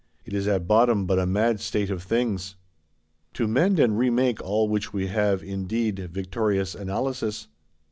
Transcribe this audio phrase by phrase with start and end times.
[0.25, 2.55] It is at bottom but a mad state of things.
[3.35, 7.49] To mend and remake all which we have, indeed, victorious Analysis.